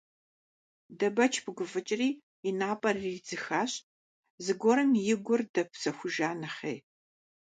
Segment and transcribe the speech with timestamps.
[0.97, 2.09] Дэбэч пыгуфӀыкӀри,
[2.47, 3.71] и напӀэр иридзыхащ,
[4.43, 6.79] зыгуэрым и гур дэпсэхужа нэхъей.